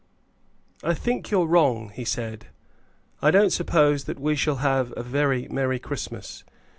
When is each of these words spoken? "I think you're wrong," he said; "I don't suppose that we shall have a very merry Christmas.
"I 0.83 0.95
think 0.95 1.29
you're 1.29 1.45
wrong," 1.45 1.89
he 1.89 2.05
said; 2.05 2.47
"I 3.21 3.29
don't 3.29 3.51
suppose 3.51 4.05
that 4.05 4.19
we 4.19 4.35
shall 4.35 4.55
have 4.55 4.91
a 4.97 5.03
very 5.03 5.47
merry 5.49 5.77
Christmas. 5.77 6.43